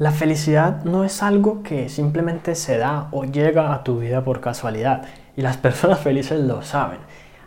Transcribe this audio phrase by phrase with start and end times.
[0.00, 4.40] La felicidad no es algo que simplemente se da o llega a tu vida por
[4.40, 5.04] casualidad
[5.36, 6.98] y las personas felices lo saben.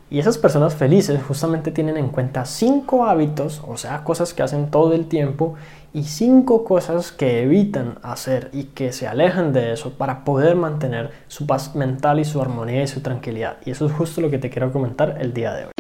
[0.10, 4.72] Y esas personas felices justamente tienen en cuenta cinco hábitos, o sea, cosas que hacen
[4.72, 5.56] todo el tiempo
[5.94, 11.12] y cinco cosas que evitan hacer y que se alejan de eso para poder mantener
[11.28, 13.58] su paz mental y su armonía y su tranquilidad.
[13.66, 15.72] Y eso es justo lo que te quiero comentar el día de hoy.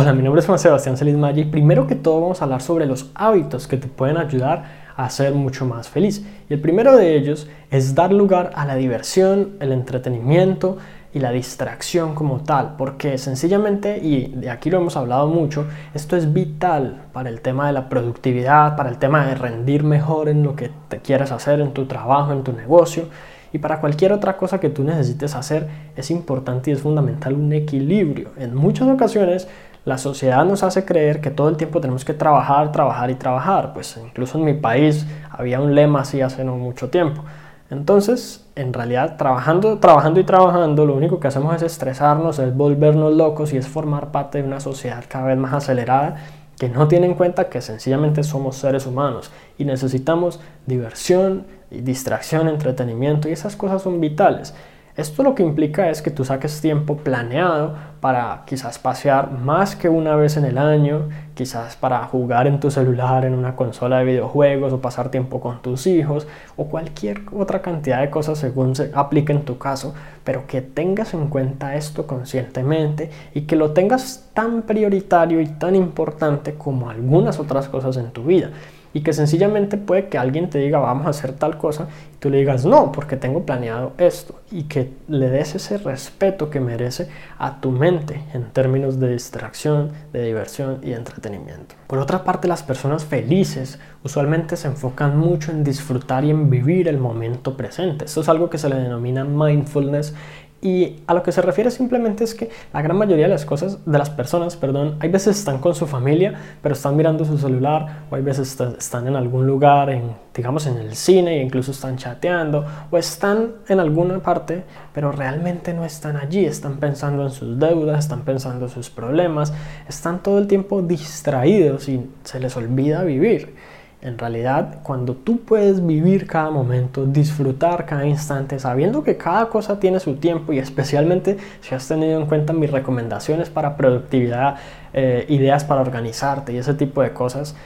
[0.00, 1.42] Hola, mi nombre es Juan Sebastián Celis Maggi.
[1.42, 4.62] Primero que todo vamos a hablar sobre los hábitos que te pueden ayudar
[4.94, 6.24] a ser mucho más feliz.
[6.48, 10.78] Y el primero de ellos es dar lugar a la diversión, el entretenimiento
[11.12, 16.16] y la distracción como tal, porque sencillamente, y de aquí lo hemos hablado mucho, esto
[16.16, 20.44] es vital para el tema de la productividad, para el tema de rendir mejor en
[20.44, 23.06] lo que te quieres hacer, en tu trabajo, en tu negocio.
[23.52, 27.52] Y para cualquier otra cosa que tú necesites hacer, es importante y es fundamental un
[27.52, 28.30] equilibrio.
[28.38, 29.48] En muchas ocasiones
[29.84, 33.72] la sociedad nos hace creer que todo el tiempo tenemos que trabajar, trabajar y trabajar.
[33.72, 37.24] Pues incluso en mi país había un lema así hace no mucho tiempo.
[37.70, 43.14] Entonces, en realidad, trabajando, trabajando y trabajando, lo único que hacemos es estresarnos, es volvernos
[43.14, 46.16] locos y es formar parte de una sociedad cada vez más acelerada
[46.58, 53.28] que no tiene en cuenta que sencillamente somos seres humanos y necesitamos diversión, distracción, entretenimiento
[53.28, 54.54] y esas cosas son vitales.
[54.98, 59.88] Esto lo que implica es que tú saques tiempo planeado para quizás pasear más que
[59.88, 64.06] una vez en el año, quizás para jugar en tu celular, en una consola de
[64.06, 68.90] videojuegos o pasar tiempo con tus hijos o cualquier otra cantidad de cosas según se
[68.92, 74.30] aplique en tu caso, pero que tengas en cuenta esto conscientemente y que lo tengas
[74.34, 78.50] tan prioritario y tan importante como algunas otras cosas en tu vida
[78.92, 82.30] y que sencillamente puede que alguien te diga vamos a hacer tal cosa y tú
[82.30, 87.08] le digas no porque tengo planeado esto y que le des ese respeto que merece
[87.38, 91.74] a tu mente en términos de distracción, de diversión y entretenimiento.
[91.86, 96.88] Por otra parte, las personas felices usualmente se enfocan mucho en disfrutar y en vivir
[96.88, 98.06] el momento presente.
[98.06, 100.14] Esto es algo que se le denomina mindfulness
[100.60, 103.78] y a lo que se refiere simplemente es que la gran mayoría de las cosas,
[103.86, 108.04] de las personas, perdón, hay veces están con su familia, pero están mirando su celular,
[108.10, 111.96] o hay veces están en algún lugar, en, digamos en el cine, e incluso están
[111.96, 117.56] chateando, o están en alguna parte, pero realmente no están allí, están pensando en sus
[117.56, 119.52] deudas, están pensando en sus problemas,
[119.88, 123.54] están todo el tiempo distraídos y se les olvida vivir.
[124.00, 129.80] En realidad, cuando tú puedes vivir cada momento, disfrutar cada instante, sabiendo que cada cosa
[129.80, 134.56] tiene su tiempo y especialmente si has tenido en cuenta mis recomendaciones para productividad,
[134.92, 137.56] eh, ideas para organizarte y ese tipo de cosas,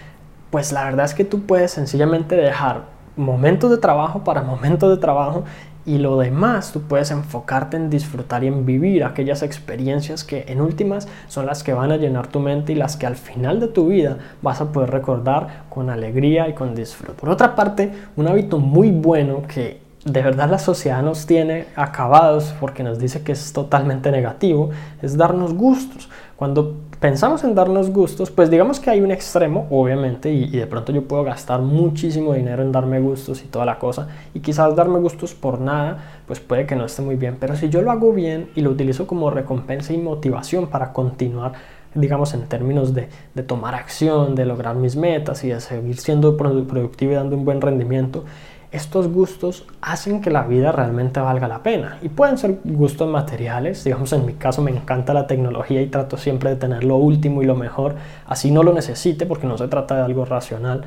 [0.50, 4.96] pues la verdad es que tú puedes sencillamente dejar momentos de trabajo para momentos de
[4.96, 5.44] trabajo
[5.84, 10.60] y lo demás tú puedes enfocarte en disfrutar y en vivir aquellas experiencias que en
[10.60, 13.68] últimas son las que van a llenar tu mente y las que al final de
[13.68, 17.14] tu vida vas a poder recordar con alegría y con disfrute.
[17.14, 22.54] Por otra parte, un hábito muy bueno que de verdad la sociedad nos tiene acabados
[22.58, 24.70] porque nos dice que es totalmente negativo
[25.00, 26.08] es darnos gustos.
[26.34, 30.90] Cuando pensamos en darnos gustos, pues digamos que hay un extremo, obviamente, y, de pronto
[30.90, 34.98] yo puedo gastar muchísimo dinero en darme gustos y toda la cosa, y quizás darme
[34.98, 38.12] gustos por nada, pues puede que no esté muy bien, pero si yo lo hago
[38.12, 41.52] bien y lo utilizo como recompensa y motivación para continuar,
[41.94, 46.36] digamos, en términos de, de tomar acción, de lograr mis metas y de seguir siendo
[46.36, 48.24] productivo y dando un buen rendimiento,
[48.72, 51.98] estos gustos hacen que la vida realmente valga la pena.
[52.02, 56.16] Y pueden ser gustos materiales, digamos en mi caso me encanta la tecnología y trato
[56.16, 57.96] siempre de tener lo último y lo mejor,
[58.26, 60.84] así no lo necesite porque no se trata de algo racional.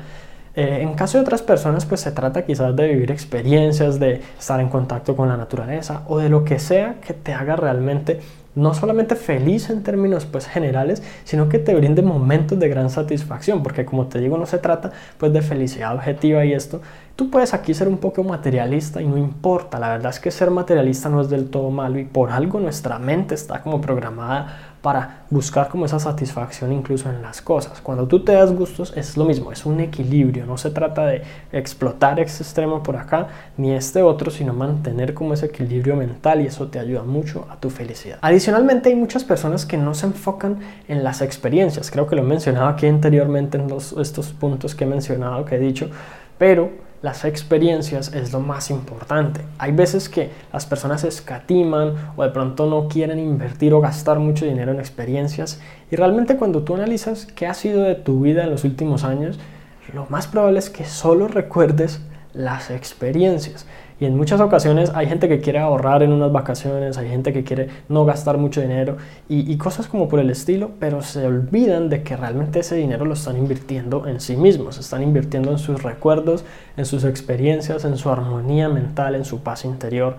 [0.56, 4.58] Eh, en caso de otras personas, pues se trata quizás de vivir experiencias, de estar
[4.58, 8.20] en contacto con la naturaleza o de lo que sea que te haga realmente
[8.56, 13.62] no solamente feliz en términos pues generales, sino que te brinde momentos de gran satisfacción,
[13.62, 16.80] porque como te digo, no se trata pues de felicidad objetiva y esto.
[17.16, 20.50] Tú puedes aquí ser un poco materialista y no importa, la verdad es que ser
[20.50, 25.24] materialista no es del todo malo y por algo nuestra mente está como programada para
[25.30, 27.80] buscar como esa satisfacción incluso en las cosas.
[27.80, 31.22] Cuando tú te das gustos es lo mismo, es un equilibrio, no se trata de
[31.50, 36.46] explotar este extremo por acá ni este otro, sino mantener como ese equilibrio mental y
[36.46, 38.18] eso te ayuda mucho a tu felicidad.
[38.22, 42.24] Adicionalmente hay muchas personas que no se enfocan en las experiencias, creo que lo he
[42.24, 43.68] mencionado aquí anteriormente en
[44.00, 45.90] estos puntos que he mencionado, que he dicho,
[46.38, 49.40] pero las experiencias es lo más importante.
[49.58, 54.44] Hay veces que las personas escatiman o de pronto no quieren invertir o gastar mucho
[54.44, 58.50] dinero en experiencias y realmente cuando tú analizas qué ha sido de tu vida en
[58.50, 59.38] los últimos años,
[59.94, 62.00] lo más probable es que solo recuerdes
[62.36, 63.66] las experiencias.
[63.98, 67.44] Y en muchas ocasiones hay gente que quiere ahorrar en unas vacaciones, hay gente que
[67.44, 72.02] quiere no gastar mucho dinero y, cosas como por el estilo, pero se olvidan de
[72.02, 76.44] que realmente ese dinero lo están invirtiendo en sí mismos, están invirtiendo en sus recuerdos,
[76.76, 80.16] en sus experiencias, en su armonía mental, en su paz interior.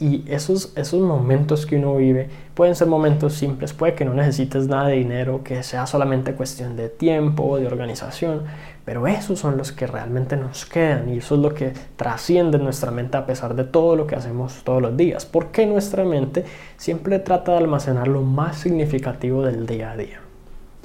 [0.00, 4.68] Y esos, esos momentos que uno vive pueden ser momentos simples, puede que no necesites
[4.68, 8.44] nada de dinero, que sea solamente cuestión de tiempo o de organización,
[8.88, 12.90] pero esos son los que realmente nos quedan y eso es lo que trasciende nuestra
[12.90, 16.46] mente a pesar de todo lo que hacemos todos los días, porque nuestra mente
[16.78, 20.27] siempre trata de almacenar lo más significativo del día a día.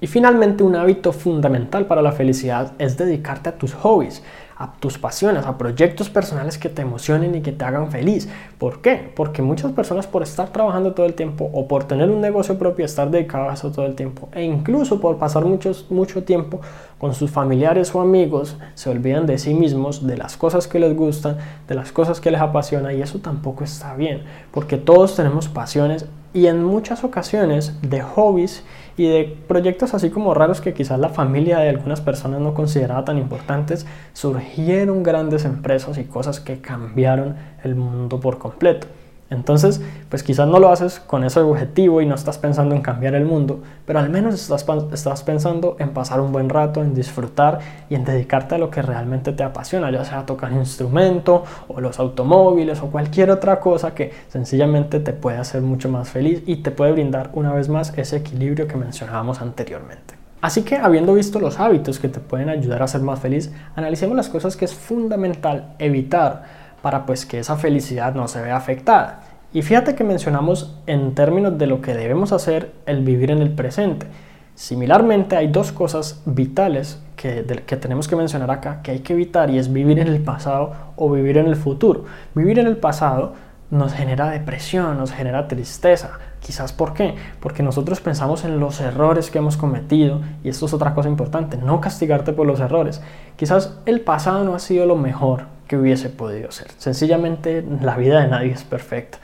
[0.02, 4.22] Y finalmente un hábito fundamental para la felicidad es dedicarte a tus hobbies
[4.64, 8.30] a tus pasiones, a proyectos personales que te emocionen y que te hagan feliz.
[8.58, 9.12] ¿Por qué?
[9.16, 12.86] Porque muchas personas por estar trabajando todo el tiempo o por tener un negocio propio,
[12.86, 16.62] estar dedicados a eso todo el tiempo e incluso por pasar muchos, mucho tiempo
[16.98, 20.96] con sus familiares o amigos, se olvidan de sí mismos, de las cosas que les
[20.96, 21.38] gustan,
[21.68, 26.06] de las cosas que les apasiona y eso tampoco está bien, porque todos tenemos pasiones
[26.34, 28.64] y en muchas ocasiones de hobbies
[28.98, 33.06] y de proyectos así como raros que quizás la familia de algunas personas no consideraba
[33.06, 38.88] tan importantes, surgieron grandes empresas y cosas que cambiaron el mundo por completo.
[39.30, 43.16] Entonces, pues quizás no lo haces con ese objetivo y no estás pensando en cambiar
[43.16, 47.60] el mundo, pero al menos estás, estás pensando en pasar un buen rato, en disfrutar
[47.90, 51.82] y en dedicarte a lo que realmente te apasiona, ya sea tocar un instrumento o
[51.82, 56.58] los automóviles o cualquier otra cosa que sencillamente te puede hacer mucho más feliz y
[56.58, 60.16] te puede brindar una vez más ese equilibrio que mencionábamos anteriormente.
[60.44, 64.18] Así que habiendo visto los hábitos que te pueden ayudar a ser más feliz, analicemos
[64.18, 66.44] las cosas que es fundamental evitar
[66.84, 69.22] para pues que esa felicidad no se vea afectada.
[69.54, 73.52] Y fíjate que mencionamos en términos de lo que debemos hacer el vivir en el
[73.52, 74.06] presente.
[74.54, 79.50] Similarmente hay dos cosas vitales que, que tenemos que mencionar acá que hay que evitar
[79.50, 82.04] y es vivir en el pasado o vivir en el futuro.
[82.36, 83.34] Vivir en el pasado
[83.72, 86.20] nos genera depresión, nos genera tristeza.
[86.42, 87.16] Quizás ¿por qué?
[87.40, 91.56] Porque nosotros pensamos en los errores que hemos cometido y esto es otra cosa importante,
[91.56, 93.02] no castigarte por los errores.
[93.38, 96.68] Quizás el pasado no ha sido lo mejor, hubiese podido ser.
[96.78, 99.20] Sencillamente la vida de nadie es perfecta.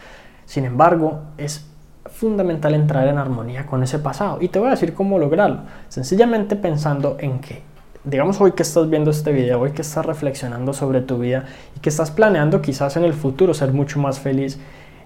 [0.45, 1.65] Sin embargo, es
[2.05, 4.39] fundamental entrar en armonía con ese pasado.
[4.41, 5.61] Y te voy a decir cómo lograrlo.
[5.89, 7.61] Sencillamente pensando en que,
[8.03, 11.79] digamos hoy que estás viendo este video, hoy que estás reflexionando sobre tu vida y
[11.79, 14.59] que estás planeando quizás en el futuro ser mucho más feliz,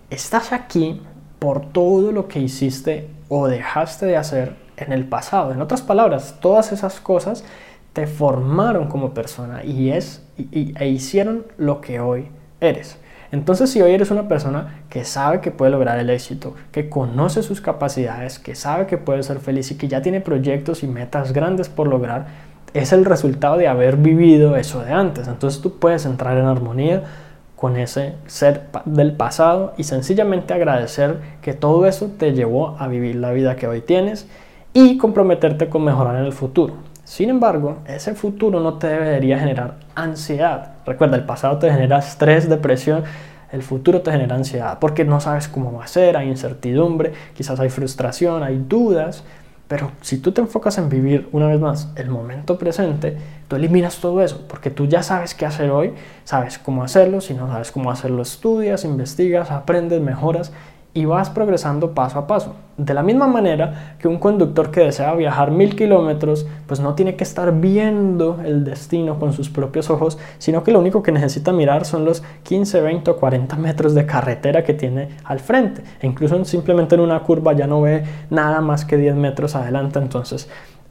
[0.10, 1.02] estás aquí
[1.40, 5.52] por todo lo que hiciste o dejaste de hacer en el pasado.
[5.52, 7.44] En otras palabras, todas esas cosas
[7.94, 12.28] te formaron como persona y, es, y, e hicieron lo que hoy
[12.60, 12.98] eres.
[13.32, 17.42] Entonces, si hoy eres una persona que sabe que puede lograr el éxito, que conoce
[17.42, 21.34] sus capacidades, que sabe que puede ser feliz y que ya tiene proyectos y metas
[21.34, 22.28] grandes por lograr,
[22.74, 25.28] es el resultado de haber vivido eso de antes.
[25.28, 27.04] Entonces tú puedes entrar en armonía
[27.56, 33.16] con ese ser del pasado y sencillamente agradecer que todo eso te llevó a vivir
[33.16, 34.28] la vida que hoy tienes
[34.74, 36.93] y comprometerte con mejorar en el futuro.
[37.04, 40.74] Sin embargo, ese futuro no te debería generar ansiedad.
[40.86, 43.04] Recuerda, el pasado te genera estrés, depresión,
[43.52, 47.60] el futuro te genera ansiedad porque no sabes cómo va a ser, hay incertidumbre, quizás
[47.60, 49.24] hay frustración, hay dudas,
[49.68, 53.18] pero si tú te enfocas en vivir una vez más el momento presente,
[53.48, 57.34] tú eliminas todo eso, porque tú ya sabes qué hacer hoy, sabes cómo hacerlo, si
[57.34, 60.52] no sabes cómo hacerlo, estudias, investigas, aprendes, mejoras
[60.94, 62.54] y vas progresando paso a paso.
[62.78, 67.16] De la misma manera que un conductor que desea viajar mil kilómetros, pues no tiene
[67.16, 71.52] que estar viendo el destino con sus propios ojos, sino que lo único que necesita
[71.52, 75.84] mirar son los 15, 20 o 40 metros de carretera que tiene al frente.
[76.00, 80.00] E incluso simplemente en una curva ya no ve nada más que 10 metros adelante.
[80.00, 80.50] Entonces,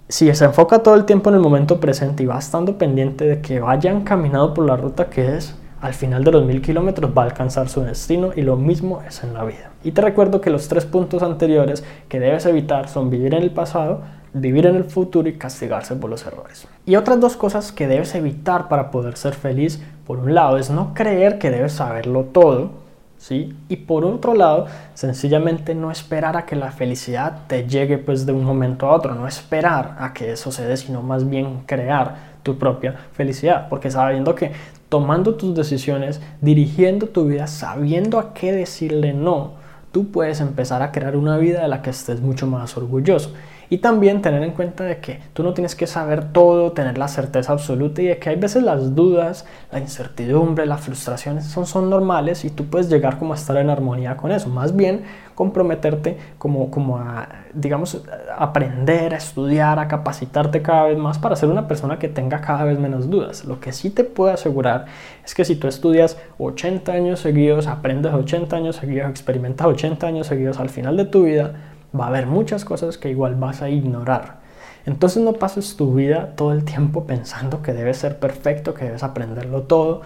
[0.09, 3.41] si se enfoca todo el tiempo en el momento presente y va estando pendiente de
[3.41, 7.23] que vayan caminado por la ruta que es, al final de los mil kilómetros va
[7.23, 9.73] a alcanzar su destino y lo mismo es en la vida.
[9.83, 13.51] Y te recuerdo que los tres puntos anteriores que debes evitar son vivir en el
[13.51, 14.01] pasado,
[14.33, 16.69] vivir en el futuro y castigarse por los errores.
[16.87, 20.71] Y otras dos cosas que debes evitar para poder ser feliz, por un lado, es
[20.71, 22.71] no creer que debes saberlo todo,
[23.19, 23.53] ¿sí?
[23.69, 28.31] Y por otro lado, sencillamente no esperar a que la felicidad te llegue pues de
[28.31, 32.57] un momento a otro, no esperar a que eso se sino más bien crear tu
[32.57, 34.53] propia felicidad, porque sabiendo que
[34.93, 39.53] tomando tus decisiones, dirigiendo tu vida, sabiendo a qué decirle no,
[39.91, 43.33] tú puedes empezar a crear una vida de la que estés mucho más orgulloso.
[43.73, 47.09] Y también tener en cuenta de que tú no tienes que saber todo, tener la
[47.09, 51.89] certeza absoluta y de que hay veces las dudas, la incertidumbre, las frustraciones son, son
[51.89, 54.51] normales y tú puedes llegar como a estar en armonía con eso.
[54.51, 58.05] Más bien comprometerte como, como a, digamos,
[58.37, 62.65] aprender, a estudiar, a capacitarte cada vez más para ser una persona que tenga cada
[62.65, 63.47] vez menos dudas.
[63.47, 64.85] Lo que sí te puedo asegurar
[65.25, 70.27] es que si tú estudias 80 años seguidos, aprendes 80 años seguidos, experimentas 80 años
[70.27, 71.55] seguidos al final de tu vida,
[71.99, 74.41] va a haber muchas cosas que igual vas a ignorar.
[74.85, 79.03] Entonces no pases tu vida todo el tiempo pensando que debes ser perfecto, que debes
[79.03, 80.03] aprenderlo todo,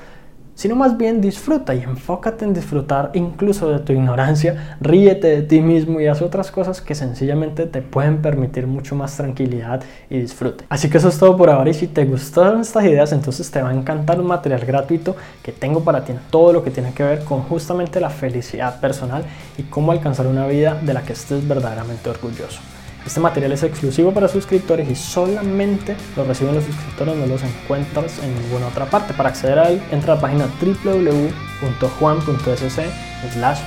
[0.56, 5.60] sino más bien disfruta y enfócate en disfrutar incluso de tu ignorancia, ríete de ti
[5.60, 10.64] mismo y haz otras cosas que sencillamente te pueden permitir mucho más tranquilidad y disfrute.
[10.68, 13.62] Así que eso es todo por ahora y si te gustaron estas ideas entonces te
[13.62, 17.02] va a encantar un material gratuito que tengo para ti todo lo que tiene que
[17.02, 19.24] ver con justamente la felicidad personal
[19.58, 22.60] y cómo alcanzar una vida de la que estés verdaderamente orgulloso.
[23.06, 28.18] Este material es exclusivo para suscriptores y solamente lo reciben los suscriptores, no los encuentras
[28.18, 29.14] en ninguna otra parte.
[29.14, 31.20] Para acceder a él, entra a la página www.juan.sc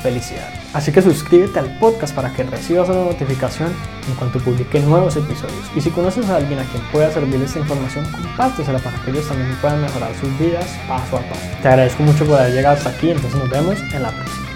[0.01, 0.49] felicidad.
[0.73, 3.73] Así que suscríbete al podcast para que recibas una notificación
[4.07, 5.71] en cuanto publique nuevos episodios.
[5.75, 9.27] Y si conoces a alguien a quien pueda servir esta información, compártesela para que ellos
[9.27, 11.41] también puedan mejorar sus vidas paso a paso.
[11.61, 14.48] Te agradezco mucho por haber llegado hasta aquí, entonces nos vemos en la próxima.